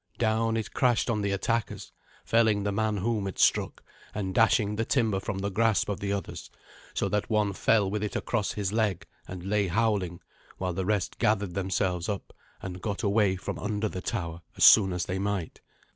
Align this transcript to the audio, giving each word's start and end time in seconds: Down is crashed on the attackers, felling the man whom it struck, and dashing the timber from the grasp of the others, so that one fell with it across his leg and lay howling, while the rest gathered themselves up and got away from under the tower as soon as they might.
Down 0.17 0.57
is 0.57 0.67
crashed 0.67 1.11
on 1.11 1.21
the 1.21 1.29
attackers, 1.31 1.91
felling 2.25 2.63
the 2.63 2.71
man 2.71 2.97
whom 2.97 3.27
it 3.27 3.37
struck, 3.37 3.83
and 4.15 4.33
dashing 4.33 4.75
the 4.75 4.83
timber 4.83 5.19
from 5.19 5.37
the 5.37 5.51
grasp 5.51 5.89
of 5.89 5.99
the 5.99 6.11
others, 6.11 6.49
so 6.95 7.07
that 7.09 7.29
one 7.29 7.53
fell 7.53 7.87
with 7.87 8.01
it 8.01 8.15
across 8.15 8.53
his 8.53 8.73
leg 8.73 9.05
and 9.27 9.43
lay 9.43 9.67
howling, 9.67 10.19
while 10.57 10.73
the 10.73 10.85
rest 10.87 11.19
gathered 11.19 11.53
themselves 11.53 12.09
up 12.09 12.33
and 12.63 12.81
got 12.81 13.03
away 13.03 13.35
from 13.35 13.59
under 13.59 13.87
the 13.87 14.01
tower 14.01 14.41
as 14.57 14.63
soon 14.63 14.91
as 14.91 15.05
they 15.05 15.19
might. 15.19 15.61